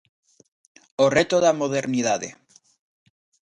[1.03, 2.29] O reto da modernidade.